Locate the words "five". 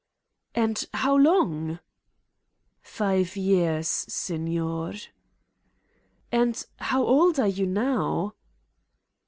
2.81-3.35